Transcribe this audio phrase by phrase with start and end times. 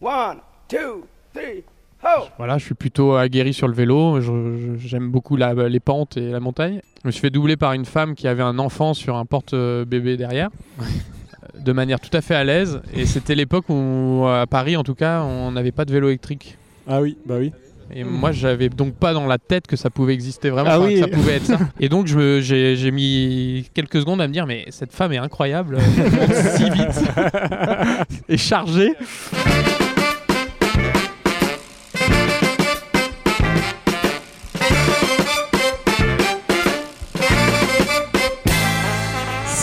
[0.00, 1.64] One, two, three,
[2.02, 2.24] ho!
[2.38, 4.20] Voilà, je suis plutôt aguerri sur le vélo.
[4.78, 6.80] J'aime beaucoup la- les pentes et la montagne.
[7.02, 10.16] Je me suis fait doubler par une femme qui avait un enfant sur un porte-bébé
[10.16, 10.50] derrière.
[10.80, 10.84] euh,
[11.58, 12.80] De manière tout à fait à l'aise.
[12.94, 16.58] Et c'était l'époque où, à Paris en tout cas, on n'avait pas de vélo électrique.
[16.86, 17.52] Ah oui, bah oui.
[17.94, 20.94] Et moi, j'avais donc pas dans la tête que ça pouvait exister vraiment, Ah oui.
[20.94, 21.58] que ça pouvait être ça.
[21.78, 26.10] Et donc, j'ai mis quelques secondes à me dire, mais cette femme est incroyable, elle
[26.12, 27.10] monte si vite
[28.28, 28.92] et chargée.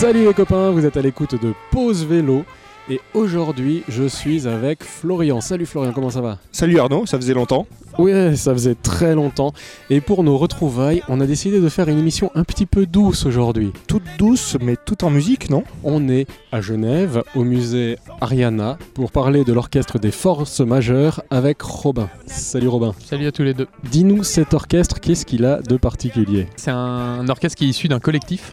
[0.04, 2.44] Salut les copains, vous êtes à l'écoute de Pause Vélo.
[2.90, 5.40] Et aujourd'hui, je suis avec Florian.
[5.40, 6.36] Salut Florian, comment ça va?
[6.52, 7.66] Salut Arnaud, ça faisait longtemps.
[7.98, 9.54] Ouais, ça faisait très longtemps.
[9.88, 13.24] Et pour nos retrouvailles, on a décidé de faire une émission un petit peu douce
[13.24, 13.72] aujourd'hui.
[13.86, 15.64] Toute douce, mais tout en musique, non?
[15.84, 21.62] On est à Genève, au musée Ariana, pour parler de l'orchestre des forces majeures avec
[21.62, 22.10] Robin.
[22.26, 22.92] Salut Robin.
[23.02, 23.68] Salut à tous les deux.
[23.90, 26.46] Dis-nous cet orchestre, qu'est-ce qu'il a de particulier?
[26.56, 28.52] C'est un orchestre qui est issu d'un collectif.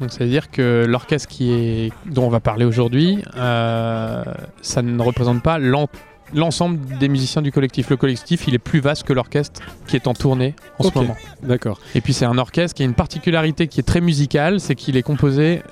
[0.00, 4.22] Donc ça veut dire que l'orchestre qui est dont on va parler aujourd'hui, euh,
[4.62, 5.88] ça ne représente pas l'en-
[6.34, 7.88] l'ensemble des musiciens du collectif.
[7.90, 11.16] Le collectif, il est plus vaste que l'orchestre qui est en tournée en ce moment.
[11.42, 11.80] D'accord.
[11.94, 14.96] Et puis c'est un orchestre qui a une particularité qui est très musicale, c'est qu'il
[14.96, 15.62] est composé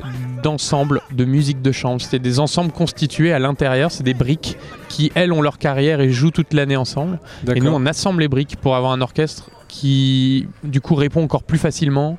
[0.42, 2.00] d'ensembles de musique de chambre.
[2.00, 4.56] C'est des ensembles constitués à l'intérieur, c'est des briques
[4.88, 7.18] qui, elles, ont leur carrière et jouent toute l'année ensemble.
[7.54, 11.42] Et nous, on assemble les briques pour avoir un orchestre qui, du coup, répond encore
[11.42, 12.16] plus facilement,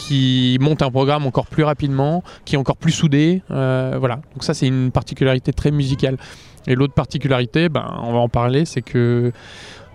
[0.00, 3.42] qui monte un programme encore plus rapidement, qui est encore plus soudé.
[3.50, 4.16] euh, voilà.
[4.32, 6.16] Donc ça, c'est une particularité très musicale.
[6.66, 9.30] Et l'autre particularité, ben, on va en parler, c'est que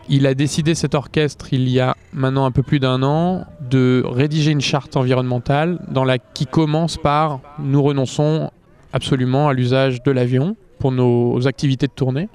[0.07, 4.03] il a décidé cet orchestre il y a maintenant un peu plus d'un an de
[4.05, 8.51] rédiger une charte environnementale dans la qui commence par nous renonçons
[8.93, 12.29] absolument à l'usage de l'avion pour nos activités de tournée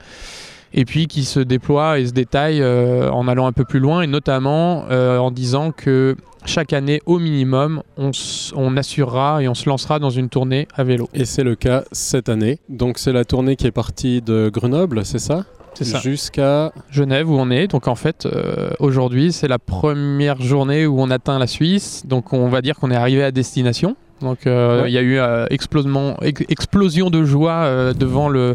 [0.72, 4.02] et puis qui se déploie et se détaille euh, en allant un peu plus loin
[4.02, 9.68] et notamment euh, en disant que chaque année au minimum on, assurera et on se
[9.68, 11.08] lancera dans une tournée à vélo.
[11.12, 12.60] Et c'est le cas cette année.
[12.68, 15.44] Donc c'est la tournée qui est partie de Grenoble, c'est ça?
[15.74, 15.98] C'est ça.
[16.00, 16.72] Jusqu'à...
[16.90, 17.68] Genève où on est.
[17.68, 22.02] Donc en fait, euh, aujourd'hui, c'est la première journée où on atteint la Suisse.
[22.06, 23.96] Donc on va dire qu'on est arrivé à destination.
[24.20, 24.92] Donc euh, il Ouais.
[24.92, 28.54] y a eu euh, ex- explosion de joie euh, devant le,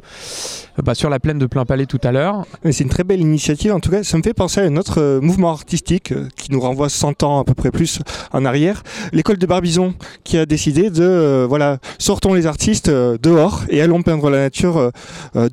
[0.84, 2.46] bah, sur la plaine de Plein Palais tout à l'heure.
[2.72, 3.72] C'est une très belle initiative.
[3.74, 6.52] En tout cas, ça me fait penser à un autre euh, mouvement artistique euh, qui
[6.52, 8.00] nous renvoie 100 ans à peu près plus
[8.32, 8.84] en arrière.
[9.12, 9.94] L'école de Barbizon
[10.24, 14.92] qui a décidé de, euh, voilà, sortons les artistes dehors et allons peindre la nature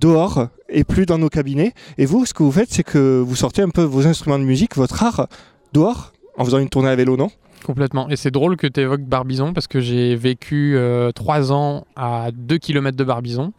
[0.01, 1.73] dehors et plus dans nos cabinets.
[1.99, 4.45] Et vous, ce que vous faites, c'est que vous sortez un peu vos instruments de
[4.45, 5.27] musique, votre art
[5.73, 7.31] dehors en faisant une tournée à vélo, non?
[7.65, 8.09] Complètement.
[8.09, 12.31] Et c'est drôle que tu évoques Barbizon parce que j'ai vécu euh, trois ans à
[12.33, 13.53] 2 km de Barbizon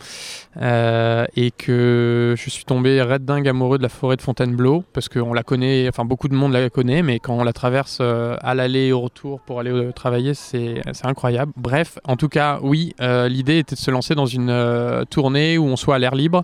[0.62, 5.08] euh, et que je suis tombé red dingue amoureux de la forêt de Fontainebleau parce
[5.08, 8.36] qu'on la connaît, enfin beaucoup de monde la connaît, mais quand on la traverse euh,
[8.42, 11.54] à l'aller et au retour pour aller euh, travailler, c'est incroyable.
[11.56, 15.76] Bref, en tout cas, oui, l'idée était de se lancer dans une tournée où on
[15.76, 16.44] soit à l'air libre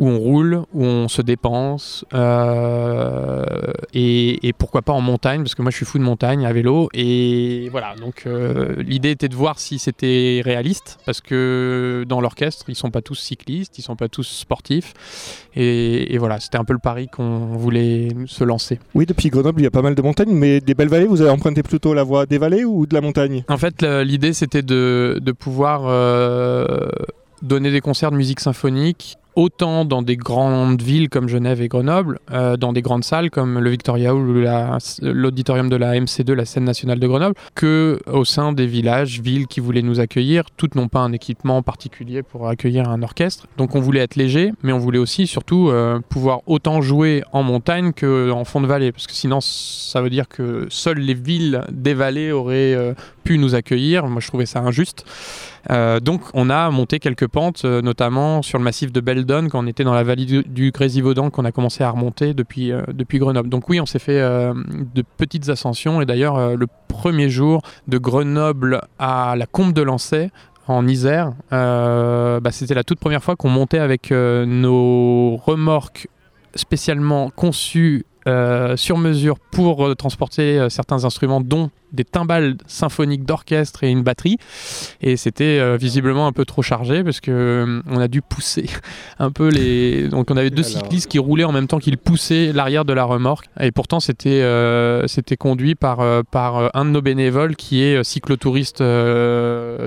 [0.00, 3.44] où on roule, où on se dépense, euh,
[3.92, 6.52] et, et pourquoi pas en montagne, parce que moi je suis fou de montagne à
[6.54, 12.22] vélo, et voilà, donc euh, l'idée était de voir si c'était réaliste, parce que dans
[12.22, 14.94] l'orchestre, ils sont pas tous cyclistes, ils sont pas tous sportifs,
[15.54, 18.80] et, et voilà, c'était un peu le pari qu'on voulait se lancer.
[18.94, 21.20] Oui, depuis Grenoble, il y a pas mal de montagnes, mais des belles vallées, vous
[21.20, 23.44] avez emprunté plutôt la voie des vallées ou de la montagne?
[23.50, 26.88] En fait, l'idée c'était de, de pouvoir euh,
[27.42, 32.18] donner des concerts de musique symphonique autant dans des grandes villes comme Genève et Grenoble,
[32.32, 36.44] euh, dans des grandes salles comme le Victoria ou la- l'auditorium de la MC2, la
[36.44, 40.44] scène nationale de Grenoble, que au sein des villages, villes qui voulaient nous accueillir.
[40.56, 43.46] Toutes n'ont pas un équipement particulier pour accueillir un orchestre.
[43.56, 47.42] Donc on voulait être léger, mais on voulait aussi surtout euh, pouvoir autant jouer en
[47.42, 51.62] montagne qu'en fond de vallée, parce que sinon ça veut dire que seules les villes
[51.70, 54.06] des vallées auraient euh, pu nous accueillir.
[54.06, 55.04] Moi je trouvais ça injuste.
[56.02, 59.94] Donc on a monté quelques pentes, notamment sur le massif de Quand on était dans
[59.94, 63.48] la vallée du, du Grésivaudan, qu'on a commencé à remonter depuis, euh, depuis Grenoble.
[63.48, 64.54] Donc oui, on s'est fait euh,
[64.94, 69.82] de petites ascensions, et d'ailleurs euh, le premier jour de Grenoble à la Combe de
[69.82, 70.30] Lancey,
[70.66, 76.06] en Isère, bah, c'était la toute première fois qu'on montait avec nos remorques
[76.54, 78.04] spécialement conçues
[78.76, 84.36] sur mesure pour transporter certains instruments, dont des timbales symphoniques d'orchestre et une batterie.
[85.00, 88.66] Et c'était euh, visiblement un peu trop chargé parce que euh, on a dû pousser
[89.18, 90.08] un peu les.
[90.08, 92.92] Donc on avait deux Alors- cyclistes qui roulaient en même temps qu'ils poussaient l'arrière de
[92.92, 93.46] la remorque.
[93.60, 96.00] Et pourtant c'était euh, c'était conduit par
[96.30, 98.82] par un de nos bénévoles qui est cyclotouriste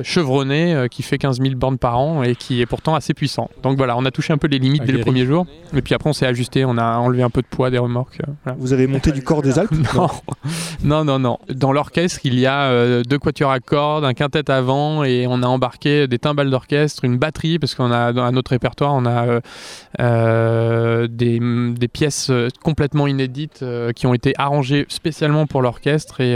[0.03, 3.49] chevronné, qui fait 15 000 bornes par an et qui est pourtant assez puissant.
[3.61, 5.45] Donc voilà, on a touché un peu les limites dès le premier jour.
[5.75, 8.19] Et puis après on s'est ajusté, on a enlevé un peu de poids des remorques.
[8.43, 8.57] voilà.
[8.59, 9.71] Vous avez monté du corps des Alpes?
[9.95, 10.09] Non,
[10.83, 11.39] non, non, non.
[11.53, 15.43] Dans l'orchestre, il y a euh, deux quatuors à cordes, un quintet avant, et on
[15.43, 19.27] a embarqué des timbales d'orchestre, une batterie, parce qu'on a dans notre répertoire, on a
[19.27, 19.41] euh,
[19.99, 22.31] euh, des, des pièces
[22.63, 23.63] complètement inédites
[23.95, 26.35] qui ont été arrangées spécialement pour l'orchestre et,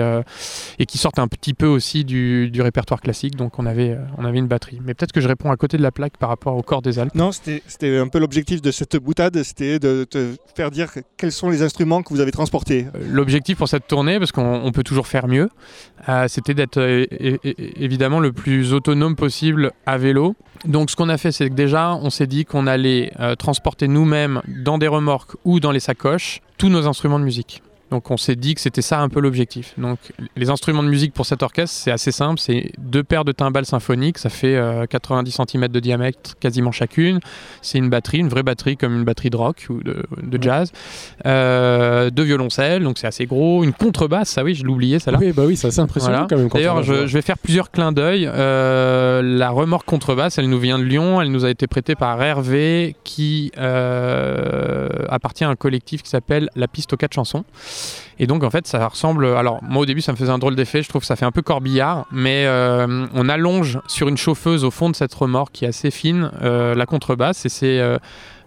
[0.79, 3.35] et qui sortent un petit peu aussi du, du répertoire classique.
[3.35, 4.79] Donc on avait, on avait une batterie.
[4.83, 6.99] Mais peut-être que je réponds à côté de la plaque par rapport au corps des
[6.99, 7.15] Alpes.
[7.15, 11.49] Non, c'était un peu l'objectif de cette boutade, c'était de te faire dire quels sont
[11.49, 12.87] les instruments que vous avez transportés.
[13.09, 15.46] L'objectif pour cette tournée, parce qu'on on peut toujours faire mieux,
[16.09, 17.05] euh, c'était d'être euh,
[17.77, 20.35] évidemment le plus autonome possible à vélo.
[20.65, 23.87] Donc ce qu'on a fait, c'est que déjà, on s'est dit qu'on allait euh, transporter
[23.87, 27.61] nous-mêmes dans des remorques ou dans les sacoches tous nos instruments de musique.
[27.91, 29.73] Donc on s'est dit que c'était ça un peu l'objectif.
[29.77, 29.99] Donc
[30.35, 33.65] les instruments de musique pour cet orchestre, c'est assez simple, c'est deux paires de timbales
[33.65, 37.19] symphoniques, ça fait euh, 90 cm de diamètre quasiment chacune.
[37.61, 40.71] C'est une batterie, une vraie batterie comme une batterie de rock ou de, de jazz.
[41.25, 43.63] Euh, deux violoncelles, donc c'est assez gros.
[43.63, 45.19] Une contrebasse, ça oui, je l'oubliais, celle-là.
[45.21, 46.27] Oui, bah oui, c'est assez impressionnant Voilà.
[46.29, 46.49] quand même.
[46.49, 48.29] D'ailleurs, je, vais faire plusieurs clins d'œil.
[48.31, 51.21] Euh, la remorque contrebasse, elle nous vient de Lyon.
[51.21, 56.49] Elle nous a été prêtée par Hervé, qui euh, appartient à un collectif qui s'appelle
[56.55, 57.43] La Piste aux quatre chansons.
[58.19, 59.25] Et donc, en fait, ça ressemble.
[59.25, 60.81] Alors, moi, au début, ça me faisait un drôle d'effet.
[60.81, 62.05] Je trouve que ça fait un peu corbillard.
[62.11, 65.91] Mais euh, on allonge sur une chauffeuse au fond de cette remorque qui est assez
[65.91, 67.45] fine euh, la contrebasse.
[67.45, 67.79] Et c'est.
[67.79, 67.97] Euh,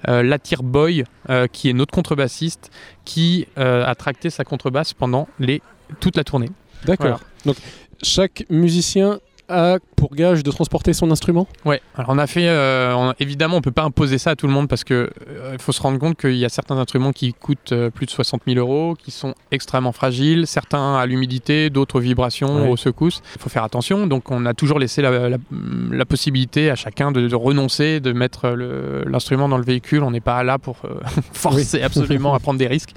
[0.09, 1.05] euh, Latir Boy,
[1.53, 2.71] qui est notre contrebassiste,
[3.05, 5.61] qui a tracté sa contrebasse pendant les,
[6.01, 6.49] toute la tournée.
[6.87, 7.07] D'accord.
[7.07, 7.21] Voilà.
[7.45, 7.57] Donc,
[8.03, 12.49] chaque musicien a pour gage de transporter son instrument Ouais, alors on a fait.
[12.49, 15.57] euh, on- évidemment, on peut pas imposer ça à tout le monde parce que euh,
[15.59, 18.43] faut se rendre compte qu'il y a certains instruments qui coûtent euh, plus de 60
[18.47, 22.69] 000 euros, qui sont extrêmement fragiles, certains à l'humidité, d'autres aux vibrations, Ouais.
[22.69, 23.21] aux secousses.
[23.37, 24.07] Il faut faire attention.
[24.07, 25.37] Donc, on a toujours laissé la, la-
[25.91, 28.49] la possibilité à chacun de, de renoncer, de mettre
[29.07, 30.03] l'instrument dans le véhicule.
[30.03, 31.01] On n'est pas là pour euh,
[31.33, 32.93] forcer absolument à prendre des risques.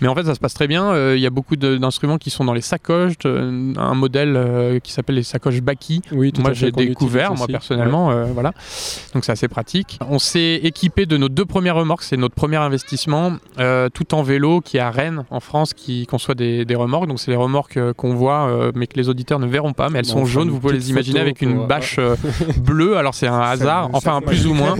[0.00, 0.86] Mais en fait, ça se passe très bien.
[0.92, 4.92] Euh, Il y a beaucoup d'instruments qui sont dans les sacoches, un modèle euh, qui
[4.92, 8.52] s'appelle les sacoches Baki, Oui, tout moi j'ai découvert, moi personnellement, euh, voilà.
[9.14, 9.98] Donc c'est assez pratique.
[10.08, 13.32] On s'est équipé de nos deux premières remorques, c'est notre premier investissement,
[13.94, 17.06] tout en vélo, qui est à Rennes, en France, qui conçoit des, des remorques.
[17.06, 20.06] Donc c'est les remorques qu'on voit, mais que les auditeurs ne verront pas, mais elles
[20.06, 20.48] Bon, sont jaunes.
[20.48, 21.98] une Vous pouvez les imaginer avec une bâche
[22.58, 22.96] bleue.
[22.96, 24.76] Alors c'est un hasard, enfin plus ou moins.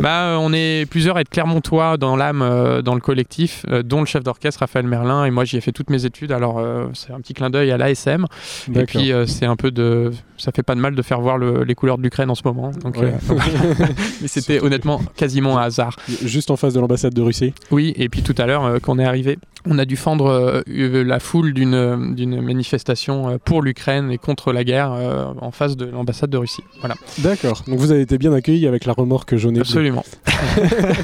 [0.00, 4.22] bah, on est plusieurs à être Clermontois dans l'âme, dans le collectif, dont le chef
[4.24, 5.24] d'orchestre Raphaël Merlin.
[5.24, 6.32] Et moi j'y ai fait toutes mes études.
[6.32, 8.26] Alors euh, c'est un petit clin d'œil à l'ASM.
[8.74, 11.38] Et puis euh, c'est un peu de, ça fait pas de mal de faire voir
[11.38, 12.70] le- les couleurs de l'Ukraine en ce moment.
[12.82, 13.12] Donc, Ouais.
[13.30, 13.34] euh,
[14.22, 15.96] mais c'était honnêtement quasiment un hasard.
[16.24, 17.52] Juste en face de l'ambassade de Russie.
[17.70, 19.38] Oui, et puis tout à l'heure quand on est arrivé,
[19.68, 24.92] on a dû fendre la foule d'une d'une manifestation pour l'Ukraine et contre la guerre
[25.40, 26.62] en face de l'ambassade de Russie.
[26.80, 27.62] Voilà, D'accord.
[27.66, 30.04] Donc vous avez été bien accueilli avec la remorque jaune et absolument.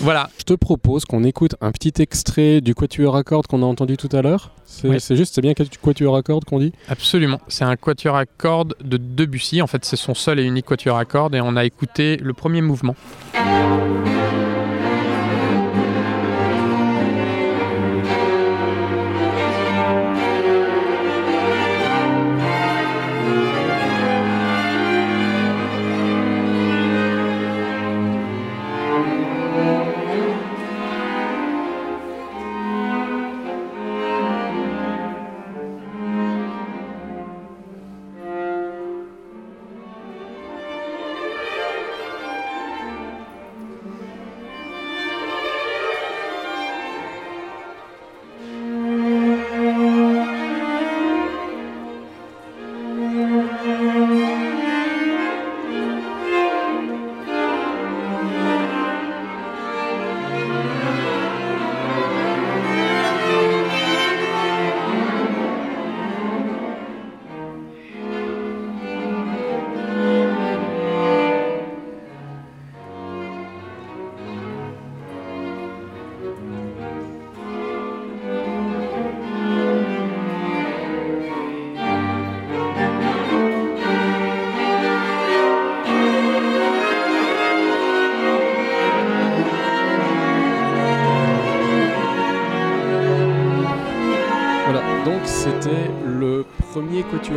[0.00, 3.66] voilà, Je te propose qu'on écoute un petit extrait du quatuor à cordes qu'on a
[3.66, 4.52] entendu tout à l'heure.
[4.64, 4.98] C'est Oui.
[5.16, 6.72] juste, c'est bien quatuor à cordes qu'on dit?
[6.88, 7.40] Absolument.
[7.48, 9.60] C'est un quatuor à cordes de Debussy.
[9.62, 12.32] En fait, c'est son seul et unique quatuor à cordes et on a écouté le
[12.32, 12.94] premier mouvement.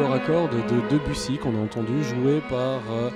[0.02, 3.10] Quatuor à cordes de Debussy qu'on a entendu joué par euh,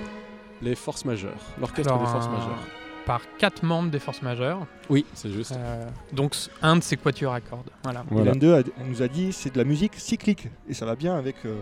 [0.62, 2.58] les forces majeures, l'orchestre des forces un- majeures.
[3.04, 4.66] Par quatre membres des forces majeures.
[4.90, 5.52] Oui, c'est juste.
[5.52, 7.70] Euh, donc un de ces quatuors à cordes.
[7.84, 8.04] Voilà.
[8.10, 8.32] Voilà.
[8.32, 11.14] L'un d'eux a- nous a dit c'est de la musique cyclique et ça va bien
[11.16, 11.54] avec euh,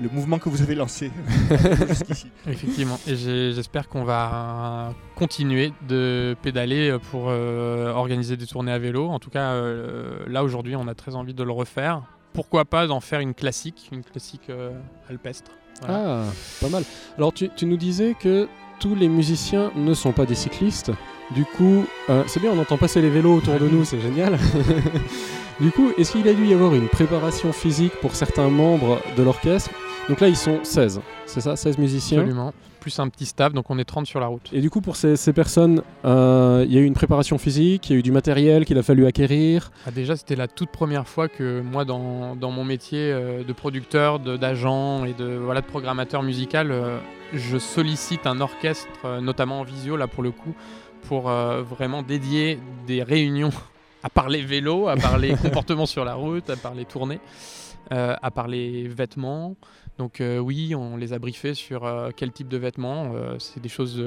[0.00, 1.10] le mouvement que vous avez lancé
[1.88, 2.30] jusqu'ici.
[2.46, 2.98] Effectivement.
[3.08, 9.08] Et j'espère qu'on va continuer de pédaler pour euh, organiser des tournées à vélo.
[9.08, 12.02] En tout cas, euh, là aujourd'hui, on a très envie de le refaire.
[12.34, 14.72] Pourquoi pas d'en faire une classique, une classique euh,
[15.08, 15.52] alpestre.
[15.80, 16.24] Voilà.
[16.24, 16.84] Ah, pas mal.
[17.16, 18.48] Alors, tu, tu nous disais que
[18.80, 20.90] tous les musiciens ne sont pas des cyclistes.
[21.30, 24.38] Du coup, euh, c'est bien, on entend passer les vélos autour de nous, c'est génial.
[25.60, 29.22] du coup, est-ce qu'il a dû y avoir une préparation physique pour certains membres de
[29.22, 29.70] l'orchestre
[30.08, 32.52] Donc là, ils sont 16, c'est ça 16 musiciens Absolument.
[32.80, 34.50] Plus un petit staff, donc on est 30 sur la route.
[34.52, 37.88] Et du coup, pour ces, ces personnes, euh, il y a eu une préparation physique,
[37.88, 39.70] il y a eu du matériel qu'il a fallu acquérir.
[39.86, 43.52] Ah, déjà, c'était la toute première fois que moi, dans, dans mon métier euh, de
[43.54, 46.98] producteur, de- d'agent et de, voilà, de programmateur musical, euh,
[47.32, 50.54] je sollicite un orchestre, notamment en visio, là pour le coup,
[51.08, 53.50] pour vraiment dédier des réunions
[54.02, 57.18] à parler vélo, à parler comportement sur la route, à parler tournée,
[57.92, 59.56] euh, à parler vêtements.
[59.98, 63.12] Donc euh, oui, on les a briefés sur euh, quel type de vêtements.
[63.14, 64.02] euh, c'est des choses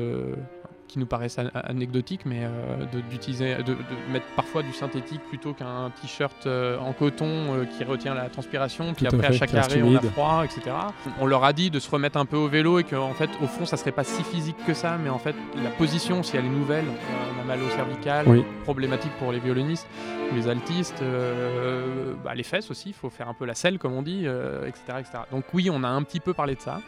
[0.87, 3.75] qui nous paraissent an- anecdotiques, mais euh, de, d'utiliser, de, de
[4.11, 7.25] mettre parfois du synthétique plutôt qu'un t-shirt euh, en coton
[7.55, 10.43] euh, qui retient la transpiration, puis Tout après à fait, chaque arrêt on a froid,
[10.45, 10.75] etc.
[11.19, 13.47] On leur a dit de se remettre un peu au vélo et qu'en fait au
[13.47, 16.45] fond ça serait pas si physique que ça, mais en fait la position si elle
[16.45, 16.85] est nouvelle,
[17.37, 18.43] on a mal au cervical, Oui.
[18.63, 19.87] problématique pour les violonistes,
[20.33, 21.03] les altistes,
[22.23, 24.25] bah, les fesses aussi, il faut faire un peu la selle comme on dit,
[24.65, 25.19] etc., etc.
[25.31, 26.79] Donc oui, on a un petit peu parlé de ça.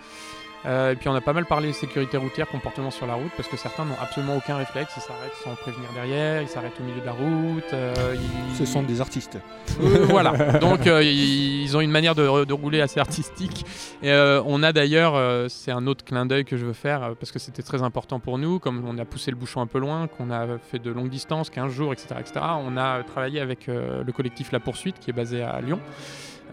[0.65, 3.47] Euh, et puis on a pas mal parlé sécurité routière, comportement sur la route, parce
[3.47, 6.99] que certains n'ont absolument aucun réflexe, ils s'arrêtent sans prévenir derrière, ils s'arrêtent au milieu
[6.99, 7.63] de la route.
[7.73, 9.37] euh, ils- Ce sont des artistes.
[9.81, 13.65] euh, voilà, donc ils ont une manière de, de rouler assez artistique.
[14.03, 14.11] Et
[14.45, 17.63] on a d'ailleurs, c'est un autre clin d'œil que je veux faire, parce que c'était
[17.63, 20.57] très important pour nous, comme on a poussé le bouchon un peu loin, qu'on a
[20.71, 22.15] fait de longues distances, 15 jours, etc.
[22.19, 22.41] etc.
[22.65, 25.79] on a travaillé avec le collectif La Poursuite, qui est basé à Lyon.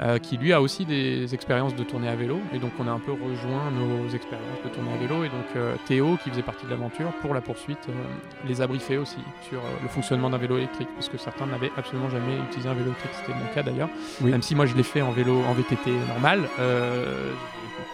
[0.00, 2.38] Euh, qui lui a aussi des expériences de tournée à vélo.
[2.52, 5.24] Et donc on a un peu rejoint nos expériences de tournée à vélo.
[5.24, 7.92] Et donc euh, Théo qui faisait partie de l'aventure pour la poursuite euh,
[8.46, 10.88] les a briefés aussi sur euh, le fonctionnement d'un vélo électrique.
[10.94, 13.12] Parce que certains n'avaient absolument jamais utilisé un vélo électrique.
[13.14, 13.88] C'était mon cas d'ailleurs.
[14.20, 14.30] Oui.
[14.30, 17.32] même si moi je l'ai fait en vélo en VTT normal euh,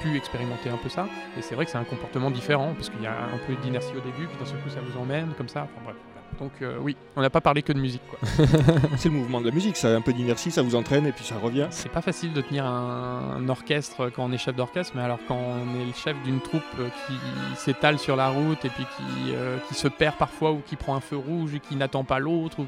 [0.02, 1.06] j'ai pu expérimenter un peu ça.
[1.38, 3.92] Et c'est vrai que c'est un comportement différent parce qu'il y a un peu d'inertie
[3.96, 5.62] au début puis d'un seul coup ça vous emmène comme ça.
[5.62, 5.96] Enfin bref.
[6.40, 8.02] Donc euh, oui on n'a pas parlé que de musique
[8.96, 11.12] C'est le mouvement de la musique, ça a un peu d'inertie, ça vous entraîne et
[11.12, 11.66] puis ça revient.
[11.70, 15.18] c'est pas facile de tenir un, un orchestre quand on est chef d'orchestre, mais alors
[15.28, 17.14] quand on est le chef d'une troupe euh, qui
[17.60, 20.94] s'étale sur la route et puis qui, euh, qui se perd parfois ou qui prend
[20.96, 22.66] un feu rouge et qui n'attend pas l'autre, ou-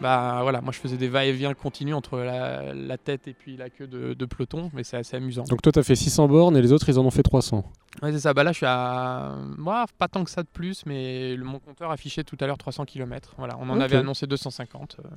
[0.00, 3.70] bah voilà, moi je faisais des va-et-vient continus entre la, la tête et puis la
[3.70, 5.44] queue de, de peloton, mais c'est assez amusant.
[5.44, 7.64] Donc toi, tu as fait 600 bornes et les autres, ils en ont fait 300.
[8.02, 9.36] Ouais, c'est ça, bah là je suis à.
[9.56, 12.58] Moi, pas tant que ça de plus, mais le, mon compteur affichait tout à l'heure
[12.58, 13.34] 300 km.
[13.38, 14.96] Voilà, on en avait annoncé 250.
[15.02, 15.08] euh,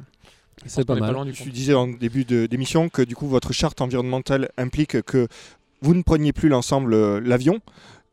[0.66, 1.14] C'est pas mal.
[1.14, 1.52] loin du Je compte.
[1.54, 5.28] disais en début de- d'émission que du coup votre charte environnementale implique que
[5.82, 7.60] vous ne preniez plus l'ensemble euh, l'avion.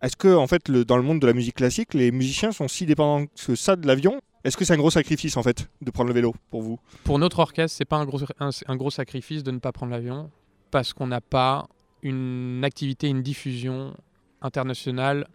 [0.02, 2.86] Est-ce que en fait dans le monde de la musique classique, les musiciens sont si
[2.86, 4.20] dépendants que ça de l'avion?
[4.44, 6.78] Est-ce que c'est un gros sacrifice en fait de prendre le vélo pour vous?
[7.02, 10.30] Pour notre orchestre, c'est pas un gros, un gros sacrifice de ne pas prendre l'avion
[10.70, 11.66] parce qu'on n'a pas
[12.02, 13.96] une activité, une diffusion
[14.42, 15.26] internationale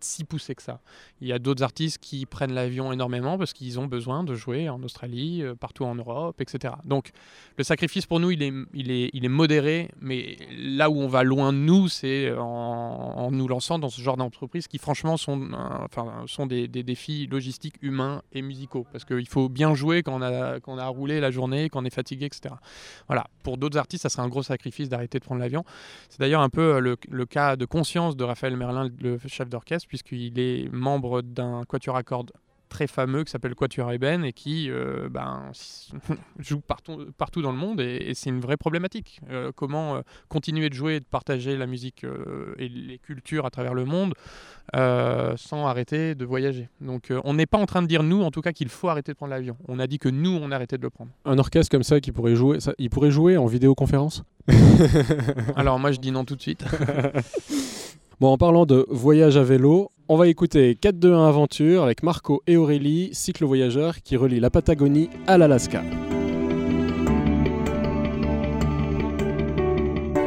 [0.00, 0.80] si poussée que ça.
[1.20, 4.68] Il y a d'autres artistes qui prennent l'avion énormément parce qu'ils ont besoin de jouer
[4.68, 6.74] en Australie, euh, partout en Europe, etc.
[6.84, 7.10] Donc
[7.56, 12.32] le sacrifice pour nous, il est, modéré, mais là où on va loin nous, c'est
[12.36, 18.22] en, nous lançant dans ce genre d'entreprise qui franchement sont, euh, des, défis logistiques humains
[18.32, 18.86] et musicaux.
[18.92, 22.26] Parce qu'il faut bien jouer quand on, a, roulé la journée, quand on est fatigué,
[22.26, 22.54] etc.
[23.08, 23.26] Voilà.
[23.42, 25.64] Pour d'autres artistes, ça serait un gros sacrifice d'arrêter de prendre l'avion.
[26.08, 29.85] C'est d'ailleurs un peu euh, le cas de conscience de Raphaël Merlin, le chef d'orchestre,
[29.86, 32.32] puisqu'il est membre d'un quatuor à cordes
[32.68, 35.50] très fameux qui s'appelle Quatuor Eben et qui euh, ben,
[36.38, 39.20] joue partout, partout dans le monde et, et c'est une vraie problématique.
[39.30, 42.04] Euh, comment euh, continuer de jouer et de partager la musique
[42.58, 44.14] et les cultures à travers le monde
[44.74, 46.68] sans arrêter de voyager.
[46.80, 49.12] Donc on n'est pas en train de dire nous en tout cas qu'il faut arrêter
[49.12, 49.56] de prendre l'avion.
[49.68, 51.10] On a dit que nous on arrêtait de le prendre.
[51.24, 54.24] Un orchestre comme ça qui pourrait jouer, ça, il pourrait jouer en vidéoconférence?
[55.56, 56.64] Alors moi je dis non tout de suite.
[58.18, 62.56] Bon, en parlant de voyage à vélo, on va écouter 4-2-1 Aventure avec Marco et
[62.56, 65.82] Aurélie, cyclo-voyageurs qui relient la Patagonie à l'Alaska.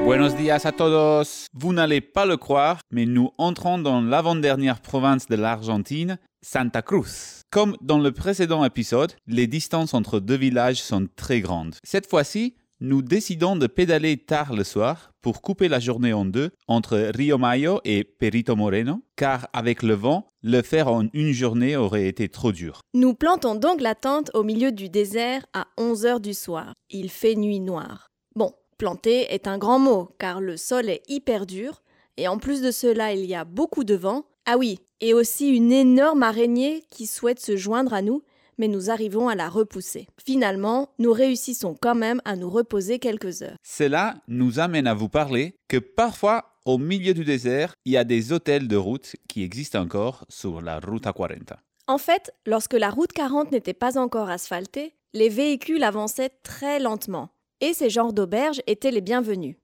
[0.05, 1.47] Buenos días a todos.
[1.55, 7.41] Vous n'allez pas le croire, mais nous entrons dans l'avant-dernière province de l'Argentine, Santa Cruz.
[7.49, 11.77] Comme dans le précédent épisode, les distances entre deux villages sont très grandes.
[11.83, 16.51] Cette fois-ci, nous décidons de pédaler tard le soir pour couper la journée en deux
[16.67, 21.75] entre Rio Mayo et Perito Moreno, car avec le vent, le faire en une journée
[21.75, 22.81] aurait été trop dur.
[22.93, 26.73] Nous plantons donc la tente au milieu du désert à 11 heures du soir.
[26.89, 28.07] Il fait nuit noire.
[28.35, 31.81] Bon, planter est un grand mot, car le sol est hyper dur,
[32.17, 34.25] et en plus de cela, il y a beaucoup de vent.
[34.45, 38.23] Ah oui, et aussi une énorme araignée qui souhaite se joindre à nous,
[38.59, 40.07] mais nous arrivons à la repousser.
[40.23, 43.55] Finalement, nous réussissons quand même à nous reposer quelques heures.
[43.63, 48.03] Cela nous amène à vous parler que parfois, au milieu du désert, il y a
[48.03, 51.53] des hôtels de route qui existent encore sur la Ruta 40.
[51.87, 57.29] En fait, lorsque la route 40 n'était pas encore asphaltée, les véhicules avançaient très lentement,
[57.61, 59.55] et ces genres d'auberges étaient les bienvenus.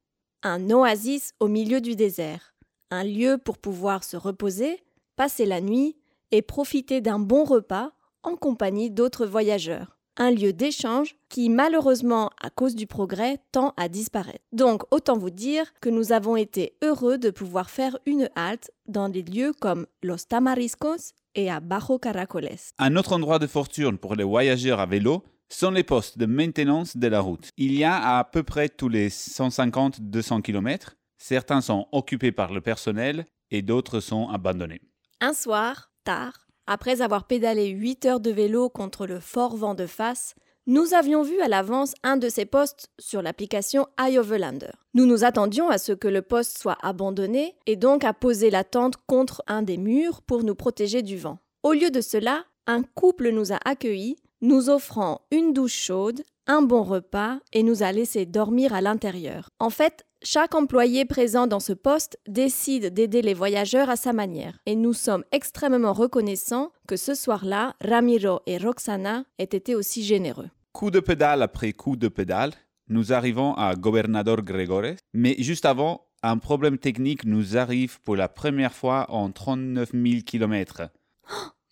[0.41, 2.55] Un oasis au milieu du désert,
[2.89, 4.83] un lieu pour pouvoir se reposer,
[5.15, 5.97] passer la nuit
[6.31, 7.91] et profiter d'un bon repas
[8.25, 9.97] en compagnie d'autres voyageurs.
[10.17, 14.43] Un lieu d'échange qui, malheureusement, à cause du progrès, tend à disparaître.
[14.53, 19.09] Donc, autant vous dire que nous avons été heureux de pouvoir faire une halte dans
[19.09, 22.49] des lieux comme Los Tamariscos et à Bajo Caracoles.
[22.79, 26.95] Un autre endroit de fortune pour les voyageurs à vélo sont les postes de maintenance
[26.95, 27.49] de la route.
[27.57, 30.95] Il y a à peu près tous les 150-200 km.
[31.17, 34.81] Certains sont occupés par le personnel et d'autres sont abandonnés.
[35.19, 39.85] Un soir, tard, après avoir pédalé 8 heures de vélo contre le fort vent de
[39.85, 40.35] face,
[40.67, 44.71] nous avions vu à l'avance un de ces postes sur l'application iOverlander.
[44.95, 48.63] Nous nous attendions à ce que le poste soit abandonné et donc à poser la
[48.63, 51.37] tente contre un des murs pour nous protéger du vent.
[51.61, 56.63] Au lieu de cela, un couple nous a accueillis, nous offrant une douche chaude, un
[56.63, 59.49] bon repas et nous a laissé dormir à l'intérieur.
[59.59, 64.57] En fait, chaque employé présent dans ce poste décide d'aider les voyageurs à sa manière,
[64.65, 70.49] et nous sommes extrêmement reconnaissants que ce soir-là, Ramiro et Roxana aient été aussi généreux.
[70.73, 72.53] Coup de pédale après coup de pédale,
[72.89, 78.27] nous arrivons à Gobernador Gregores, mais juste avant, un problème technique nous arrive pour la
[78.27, 80.89] première fois en 39 000 km.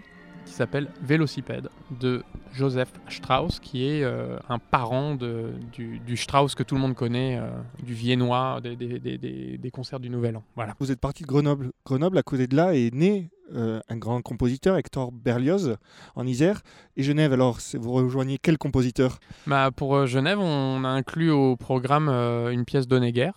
[0.46, 1.70] qui s'appelle Vélocipède
[2.02, 6.96] de Joseph Strauss qui est un parent de, du, du Strauss que tout le monde
[6.96, 7.40] connaît,
[7.84, 10.44] du viennois, des, des- des- des- des concerts du Nouvel An.
[10.56, 10.74] Voilà.
[10.80, 11.72] Vous êtes parti de Grenoble.
[11.86, 15.78] Grenoble, à côté de là, est né un grand compositeur, Hector Berlioz,
[16.16, 16.62] en Isère.
[16.98, 19.20] Et Genève, alors, vous rejoignez quel compositeur?
[19.46, 23.32] Bah, pour Genève, on a inclus au programme une pièce d'Honegger,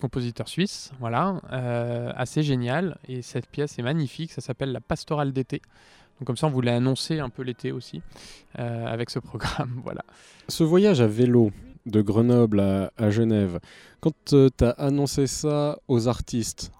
[0.00, 2.98] compositeur suisse, voilà, euh, assez génial.
[3.08, 5.60] Et cette pièce est magnifique, ça s'appelle La Pastorale d'été.
[6.18, 8.02] Donc comme ça, on voulait annoncer un peu l'été aussi
[8.58, 10.04] euh, avec ce programme, voilà.
[10.48, 11.50] Ce voyage à vélo
[11.86, 13.60] de Grenoble à, à Genève,
[14.00, 16.72] quand tu as annoncé ça aux artistes,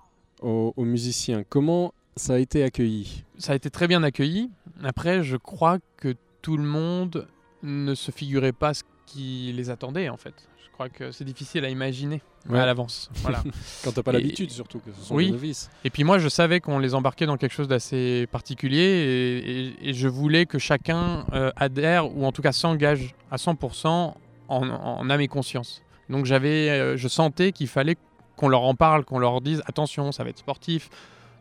[0.43, 3.25] aux, aux musiciens, comment ça a été accueilli?
[3.39, 4.51] Ça a été très bien accueilli.
[4.83, 7.29] Après, je crois que tout le monde
[7.63, 10.35] ne se figurait pas ce qui les attendait en fait.
[10.65, 12.61] Je crois que c'est difficile à imaginer Ouais.
[12.61, 13.11] à l'avance.
[13.23, 13.43] Voilà.
[13.85, 15.27] Quand t'as pas l'habitude surtout, que ce sont Oui.
[15.27, 15.71] des novices.
[15.85, 19.89] Et puis moi, je savais qu'on les embarquait dans quelque chose d'assez particulier et, et-
[19.91, 24.15] et je voulais que chacun euh, adhère ou en tout cas s'engage à 100% en,
[24.49, 25.83] en âme et conscience.
[26.09, 27.97] Donc j'avais, euh, je sentais qu'il fallait
[28.37, 30.89] qu'on leur en parle, qu'on leur dise attention, ça va être sportif.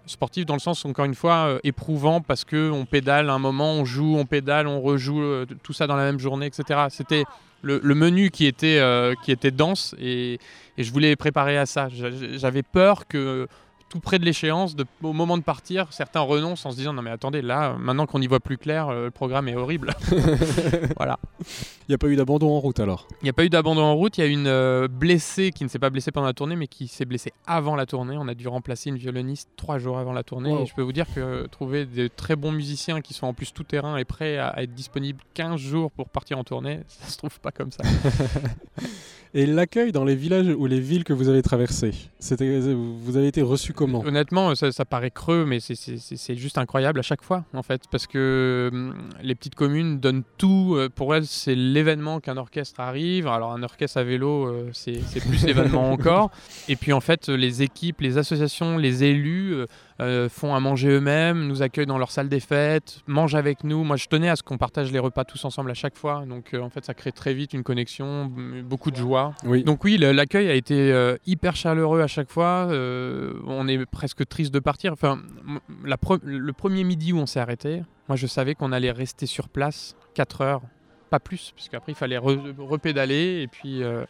[0.07, 3.73] sportif dans le sens encore une fois euh, éprouvant parce que on pédale un moment,
[3.73, 6.87] on joue, on pédale, on rejoue euh, tout ça dans la même journée, etc.
[6.89, 7.23] C'était
[7.61, 10.39] le, menu qui était euh, qui était dense et,
[10.77, 11.89] je voulais préparer à ça.
[11.89, 13.47] J'a- J'avais peur que
[13.89, 17.11] tout près de l'échéance, au moment de partir, certains renoncent en se disant non mais
[17.11, 19.95] attendez là, maintenant qu'on y voit plus clair, euh, le programme est horrible.
[20.97, 21.19] voilà.
[21.39, 23.07] Il n'y a pas eu d'abandon en route alors?
[23.21, 24.17] Il n'y a pas eu d'abandon en route.
[24.17, 26.67] Il y a une euh, blessée qui ne s'est pas blessée pendant la tournée, mais
[26.67, 28.17] qui s'est blessée avant la tournée.
[28.17, 30.51] On a dû remplacer une violoniste trois jours avant la tournée.
[30.51, 30.63] Wow.
[30.63, 33.33] Et je peux vous dire que euh, trouver de très bons musiciens qui sont en
[33.33, 36.81] plus tout terrain et prêts à, à être disponibles 15 jours pour partir en tournée,
[36.87, 37.83] ça se trouve pas comme ça.
[39.39, 43.43] Et l'accueil dans les villages ou les villes que vous avez traversées, vous avez été
[43.43, 44.01] reçu comment?
[44.03, 48.07] Honnêtement, ça, ça paraît creux, mais c'est- juste incroyable à chaque fois, en fait, parce
[48.07, 50.73] que hum, les petites communes donnent tout.
[50.75, 53.27] euh, Pour elles, c'est l'événement qu'un orchestre arrive.
[53.27, 56.31] Alors, un orchestre à vélo, euh, c'est plus l'événement encore.
[56.67, 59.65] Et puis, en fait, les équipes, les associations, les élus euh,
[60.01, 63.83] euh, font à manger eux-mêmes, nous accueillent dans leur salle des fêtes, mangent avec nous.
[63.83, 66.25] Moi, je tenais à ce qu'on partage les repas tous ensemble à chaque fois.
[66.27, 68.31] Donc, euh, en fait, ça crée très vite une connexion,
[68.63, 69.26] beaucoup de joie.
[69.45, 69.63] Oui.
[69.63, 72.67] Donc oui, l'accueil a été euh, hyper chaleureux à chaque fois.
[72.69, 74.93] euh, on est presque triste de partir.
[74.93, 78.71] Enfin, m- la pre- le premier midi où on s'est arrêté, moi je savais qu'on
[78.71, 80.61] allait rester sur place 4 heures,
[81.09, 84.03] pas plus, parce qu'après il fallait re- repédaler et puis euh,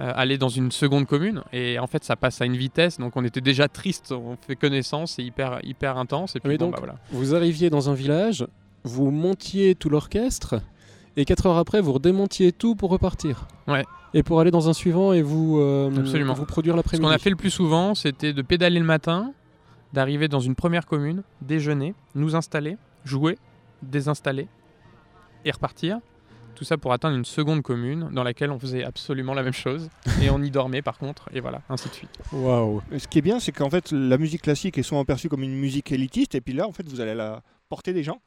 [0.00, 1.42] euh, aller dans une seconde commune.
[1.52, 2.98] Et en fait, ça passe à une vitesse.
[2.98, 4.12] Donc on était déjà triste.
[4.12, 6.34] On fait connaissance, c'est hyper hyper intense.
[6.36, 6.94] Et puis Mais bon, donc- bah, voilà.
[7.10, 8.46] Vous arriviez dans un village,
[8.84, 10.60] vous montiez tout l'orchestre,
[11.16, 13.46] et 4 heures après, vous redémontiez tout pour repartir.
[13.68, 13.84] Ouais.
[14.14, 16.34] Et pour aller dans un suivant et vous, euh, Absolument.
[16.34, 17.06] vous produire Ce l'après-midi.
[17.06, 19.32] qu'on a fait le plus souvent, c'était de pédaler le matin,
[19.92, 23.38] d'arriver dans une première commune, déjeuner, nous installer, jouer,
[23.82, 24.48] désinstaller
[25.44, 25.98] et repartir.
[26.54, 29.88] Tout ça pour atteindre une seconde commune dans laquelle on faisait absolument la même chose.
[30.20, 32.10] Et on y dormait par contre, et voilà, ainsi de suite.
[32.32, 32.82] Waouh.
[32.98, 35.54] Ce qui est bien, c'est qu'en fait, la musique classique est souvent perçue comme une
[35.56, 38.20] musique élitiste, et puis là, en fait, vous allez la porter des gens.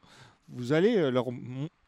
[0.50, 1.28] Vous allez euh, leur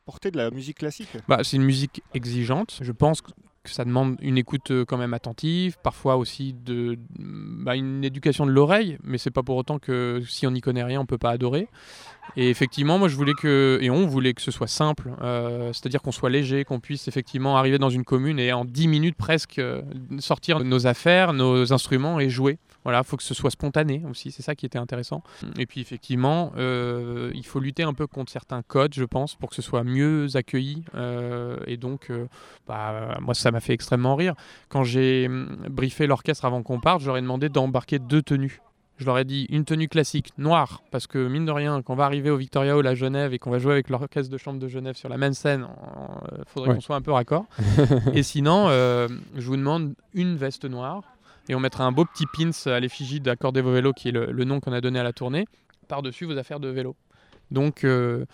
[0.08, 1.10] porter de la musique classique?
[1.28, 2.80] Bah, c'est une musique exigeante.
[2.82, 3.32] Je pense que
[3.68, 8.46] que ça demande une écoute euh, quand même attentive, parfois aussi de, bah, une éducation
[8.46, 11.18] de l'oreille, mais c'est pas pour autant que si on n'y connaît rien, on peut
[11.18, 11.68] pas adorer.
[12.36, 16.02] Et effectivement, moi je voulais que, et on voulait que ce soit simple, euh, c'est-à-dire
[16.02, 19.60] qu'on soit léger, qu'on puisse effectivement arriver dans une commune et en 10 minutes presque
[19.60, 19.82] euh,
[20.20, 22.58] sortir nos affaires, nos instruments et jouer.
[22.84, 25.22] Voilà, il faut que ce soit spontané aussi, c'est ça qui était intéressant.
[25.58, 29.50] Et puis effectivement, euh, il faut lutter un peu contre certains codes, je pense, pour
[29.50, 30.84] que ce soit mieux accueilli.
[30.96, 32.28] euh, et donc, euh,
[32.66, 34.36] bah, moi, ça m'a fait extrêmement rire.
[34.70, 38.62] Quand j'ai hum, briefé l'orchestre avant qu'on parte, j'aurais demandé d'embarquer deux tenues.
[39.00, 41.96] Je leur ai dit une tenue classique noire, parce que mine de rien, quand on
[41.98, 44.60] va arriver au Victoria Hall à Genève et qu'on va jouer avec l'orchestre de chambre
[44.60, 45.68] de Genève sur la même scène,
[46.36, 46.76] il faudrait Ouais.
[46.76, 47.46] qu'on soit un peu raccord.
[48.14, 51.04] et sinon, je vous demande une veste noire
[51.50, 54.32] et on mettra un beau petit pins à l'effigie d'Accordez vos vélos, qui est le,
[54.32, 55.46] le nom qu'on a donné à la tournée,
[55.88, 56.96] par-dessus vos affaires de vélo.
[57.50, 58.26] Donc, euh,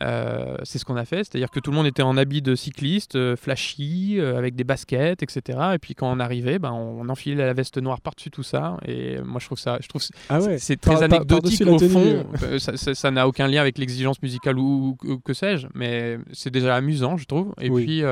[0.00, 2.54] euh, c'est ce qu'on a fait, c'est-à-dire que tout le monde était en habit de
[2.54, 5.58] cycliste, euh, flashy, avec des baskets, etc.
[5.74, 8.76] Et puis quand on arrivait, ben, on enfilait la veste noire par-dessus tout ça.
[8.86, 10.58] Et moi, je trouve ça, je trouve Ah ouais.
[10.58, 12.24] c'est très par- anecdotique au fond.
[12.58, 16.76] ça- n'a aucun lien avec l'exigence musicale ou, ou- ou que sais-je, mais c'est déjà
[16.76, 17.52] amusant, je trouve.
[17.60, 17.84] Et Oui.
[17.84, 18.02] puis.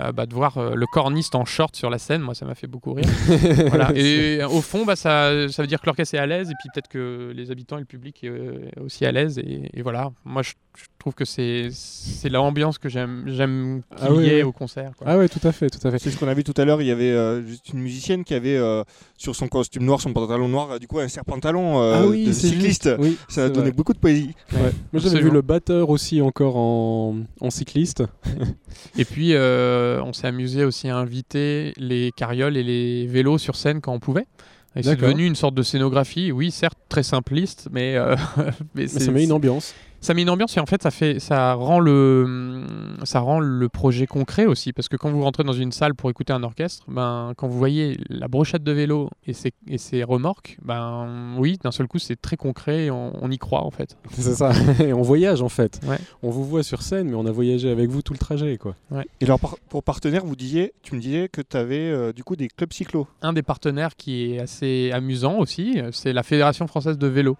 [0.00, 2.54] Euh, bah, de voir euh, le corniste en short sur la scène, moi ça m'a
[2.54, 3.04] fait beaucoup rire.
[3.68, 3.90] Voilà.
[3.94, 6.70] Et au fond, bah, ça, ça veut dire que l'orchestre est à l'aise et puis
[6.72, 9.38] peut-être que les habitants et le public est euh, aussi à l'aise.
[9.38, 14.06] Et, et voilà, moi je, je trouve que c'est c'est l'ambiance que j'aime j'aime qu'il
[14.06, 14.42] Ah oui, y ait oui.
[14.44, 14.92] au concert.
[14.96, 15.06] quoi.
[15.10, 15.98] Ah ouais, tout à fait, tout à fait.
[15.98, 16.80] C'est ce qu'on a vu tout à l'heure.
[16.80, 18.84] Il y avait euh, juste une musicienne qui avait euh,
[19.18, 22.26] sur son costume noir, son pantalon noir, euh, du coup un serpentalon euh, ah oui,
[22.26, 22.88] de c'est cycliste.
[23.28, 23.72] Ça a donné vrai.
[23.72, 24.34] beaucoup de poésie.
[24.52, 24.72] Ouais.
[24.92, 28.04] Moi j'avais vu le batteur aussi encore en, en cycliste.
[28.98, 33.56] Et puis euh, on s'est amusé aussi à inviter les carrioles et les vélos sur
[33.56, 34.26] scène quand on pouvait.
[34.74, 38.16] Et c'est devenu une sorte de scénographie, oui, certes très simpliste, mais, euh,
[38.74, 39.74] mais ça met une ambiance.
[40.02, 42.64] Ça met une ambiance et en fait ça fait ça rend le
[43.04, 46.10] ça rend le projet concret aussi parce que quand vous rentrez dans une salle pour
[46.10, 50.04] écouter un orchestre ben quand vous voyez la brochette de vélo et ses, et ses
[50.04, 53.70] remorques ben oui d'un seul coup c'est très concret et on, on y croit en
[53.70, 54.52] fait C'est ça.
[54.80, 55.80] Et on voyage en fait.
[55.86, 55.98] Ouais.
[56.22, 58.74] On vous voit sur scène, mais on a voyagé avec vous tout le trajet, quoi.
[59.20, 62.36] Et alors par- pour partenaire, vous disiez, tu me disais que tu avais du coup
[62.36, 63.06] des clubs cyclo.
[63.22, 67.36] un des partenaires qui est assez amusant aussi, euh, c'est la Fédération française de vélo.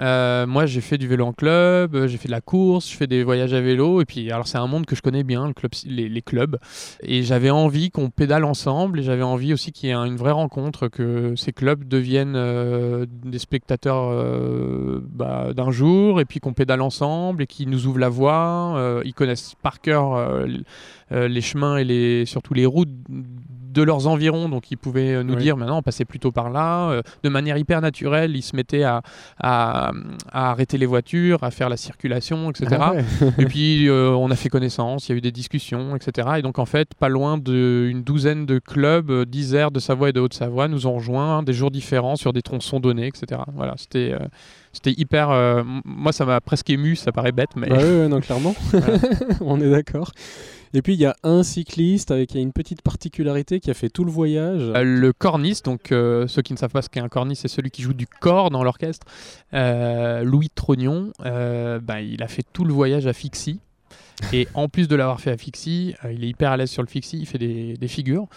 [0.00, 2.96] Euh, moi, j'ai fait du vélo en club, euh, j'ai fait de la course, je
[2.96, 4.00] fais des voyages à vélo.
[4.00, 5.52] Et puis, alors, c'est un monde que je connais bien,
[5.86, 6.58] les, clubs.
[7.02, 10.16] Et j'avais envie qu'on pédale ensemble et j'avais envie aussi qu'il y ait un- une
[10.16, 14.10] vraie rencontre, que ces clubs deviennent euh, des spectateurs
[15.10, 19.00] bah, d'un jour et puis qu'on pédale ensemble et qu'ils nous ouvrent la voie.
[19.04, 20.44] Ils connaissent par cœur
[21.10, 22.90] les chemins et les, surtout les routes
[23.72, 25.42] de leurs environs, donc ils pouvaient euh, nous Oui.
[25.42, 26.90] dire maintenant passez plutôt par là.
[26.90, 29.02] Euh, de manière hyper naturelle, ils se mettaient à,
[29.38, 29.92] à-
[30.32, 32.76] à arrêter les voitures, à faire la circulation, etc.
[32.80, 33.04] Ah ouais.
[33.38, 36.28] Et puis euh, on a fait connaissance, il y a eu des discussions, etc.
[36.38, 40.20] Et donc en fait, pas loin d'une douzaine de clubs d'Isère, de Savoie et de
[40.20, 43.40] Haute-Savoie nous ont rejoints des jours différents sur des tronçons donnés, etc.
[43.54, 44.18] Voilà, c'était euh,
[44.72, 45.30] c'était hyper.
[45.30, 48.54] euh, moi, ça m'a presque ému, ça paraît bête, mais Bah ouais, non, clairement.
[49.40, 50.12] On est d'accord.
[50.72, 54.04] Et puis il y a un cycliste avec une petite particularité qui a fait tout
[54.04, 54.62] le voyage.
[54.62, 57.48] Euh, le corniste, donc euh, ceux qui ne savent pas ce qu'est un corniste, c'est
[57.48, 59.06] celui qui joue du corps dans l'orchestre.
[59.52, 63.60] Euh, Louis Trognon, bah, il a fait tout le voyage à Fixie.
[64.34, 66.88] Et en plus de l'avoir fait à Fixie, il est hyper à l'aise sur le
[66.88, 68.28] Fixie, il fait des figures.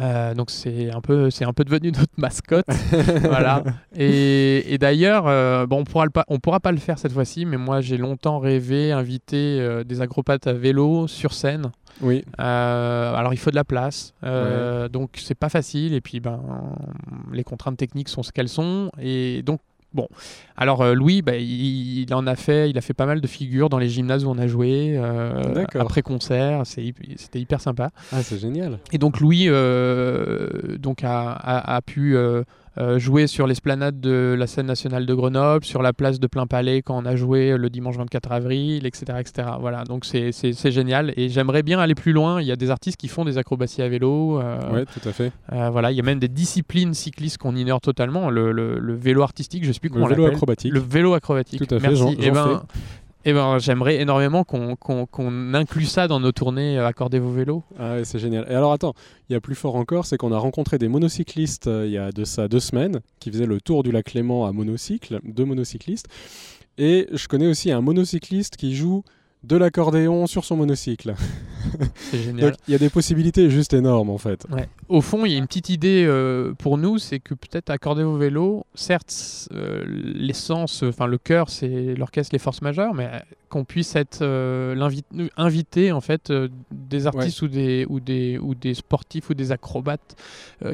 [0.00, 2.66] Euh, donc c'est un peu c'est un peu devenu notre mascotte.
[3.22, 3.62] Voilà.
[3.96, 7.12] Et, et d'ailleurs euh, bon on pourra le pas on pourra pas le faire cette
[7.12, 11.70] fois-ci mais moi j'ai longtemps rêvé inviter euh, des acrobates à vélo sur scène.
[12.00, 15.94] Oui, euh, alors il faut de la place, euh, donc c'est pas facile.
[15.94, 16.40] Et puis ben
[17.32, 18.90] les contraintes techniques sont ce qu'elles sont.
[19.00, 19.60] Et donc
[19.94, 20.08] bon,
[20.56, 23.26] alors euh, Louis, bah, il, il en a fait, il a fait pas mal de
[23.26, 26.62] figures dans les gymnases où on a joué euh, après concert.
[26.66, 27.90] C'était hyper sympa.
[28.12, 28.78] ah, c'est génial.
[28.92, 32.16] Et donc Louis euh, donc a, a- a pu
[32.78, 36.46] euh, jouer sur l'esplanade de la scène nationale de Grenoble, sur la place de Plein
[36.46, 39.04] Palais quand on a joué le dimanche 24 avril, etc.
[39.20, 39.48] etc.
[39.60, 40.32] Voilà, donc c'est-
[40.70, 41.12] génial.
[41.16, 42.40] Et j'aimerais bien aller plus loin.
[42.40, 44.40] Il y a des artistes qui font des acrobaties à vélo.
[44.40, 45.30] euh, Ouais, tout à fait.
[45.52, 48.30] euh, voilà, il y a même des disciplines cyclistes qu'on ignore totalement.
[48.30, 50.72] Le, le- le vélo artistique, je sais plus Le comment on vélo acrobatique.
[50.72, 51.66] Le vélo acrobatique.
[51.66, 52.16] Tout à fait, Merci.
[52.20, 52.62] Eh ben,
[53.24, 57.62] eh ben, j'aimerais énormément qu'on inclue ça dans nos tournées euh, Accordez vos vélos.
[57.78, 58.46] Ah c'est génial.
[58.50, 58.94] Et alors attends,
[59.28, 61.98] il y a plus fort encore, c'est qu'on a rencontré des monocyclistes euh, il y
[61.98, 65.44] a de ça deux semaines qui faisaient le tour du lac Léman à monocycle, deux
[65.44, 66.08] monocyclistes.
[66.76, 69.04] Et je connais aussi un monocycliste qui joue
[69.46, 71.14] de l'accordéon sur son monocycle.
[71.96, 72.50] C'est génial.
[72.50, 74.46] Donc il y a des possibilités juste énormes en fait.
[74.50, 74.68] Ouais.
[74.88, 78.02] Au fond, il y a une petite idée euh, pour nous, c'est que peut-être accorder
[78.02, 83.18] vos vélos, certes, euh, l'essence, enfin le cœur, c'est l'orchestre, les forces majeures, mais euh,
[83.48, 84.90] qu'on puisse être euh,
[85.36, 86.32] invité en fait
[86.70, 90.16] des artistes ou des ou des ou des sportifs ou des acrobates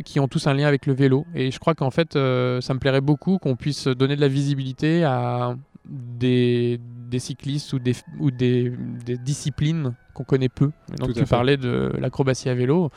[0.05, 1.27] qui ont tous un lien avec le vélo.
[1.35, 5.05] Et je crois qu'en fait, ça me plairait beaucoup qu'on puisse donner de la visibilité
[5.05, 5.57] à
[5.91, 8.73] des, des cyclistes ou des, ou des,
[9.05, 10.71] des disciplines qu'on connaît peu.
[10.93, 11.27] Et donc tu fait.
[11.29, 12.91] parlais de l'acrobatie à vélo.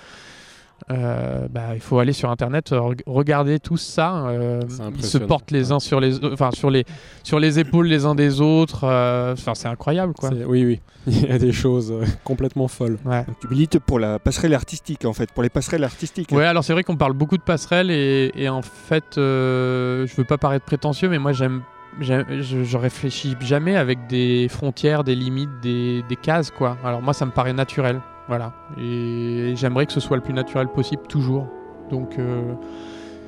[0.91, 4.27] Euh, bah, il faut aller sur internet, euh, reg- regarder tout ça.
[4.27, 4.59] euh,
[4.97, 6.83] ils se portent les uns sur les, enfin sur les,
[7.23, 8.83] sur les épaules les uns des autres.
[8.83, 10.29] euh, Enfin, c'est incroyable, quoi.
[10.45, 10.81] Oui, oui.
[11.07, 11.93] Il y a des choses
[12.25, 12.97] complètement folles.
[13.05, 13.25] Ouais.
[13.39, 16.29] Tu milites pour la passerelle artistique, en fait, pour les passerelles artistiques.
[16.33, 20.15] Ouais, alors c'est vrai qu'on parle beaucoup de passerelles et, et en fait, euh, je
[20.15, 21.61] veux pas paraître prétentieux, mais moi j'aime-
[21.99, 26.77] je, réfléchis jamais avec des frontières, des limites, des, cases, quoi.
[26.83, 28.53] Alors moi, ça me paraît naturel, voilà.
[28.77, 31.47] Et j'aimerais que ce soit le plus naturel possible toujours.
[31.89, 32.53] Donc euh,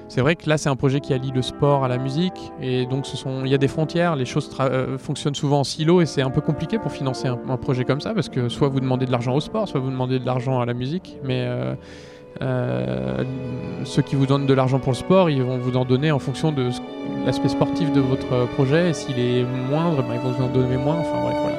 [0.08, 2.86] c'est vrai que là, c'est un projet qui allie le sport à la musique et
[2.86, 3.06] donc
[3.44, 4.16] il y a des frontières.
[4.16, 7.40] Les choses euh, fonctionnent souvent en silo et c'est un peu compliqué pour financer un,
[7.50, 9.90] un projet comme ça parce que soit vous demandez de l'argent au sport, soit vous
[9.90, 11.76] demandez de l'argent à la musique, mais euh,
[12.42, 13.24] euh,
[13.84, 16.20] ceux qui vous donnent de l'argent pour le sport, ils vont vous en donner en
[16.20, 16.70] fonction de
[17.26, 18.90] l'aspect sportif de votre euh, projet.
[18.90, 20.98] Et s'il est moindre, ben, ils vont vous en donner moins.
[20.98, 21.56] Enfin bref, voilà.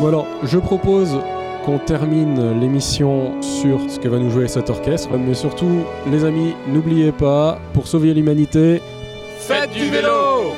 [0.00, 1.18] Bon alors, je propose
[1.64, 5.10] qu'on termine l'émission sur ce que va nous jouer cet orchestre.
[5.18, 8.80] Mais surtout, les amis, n'oubliez pas, pour sauver l'humanité,
[9.48, 10.52] Faites du vélo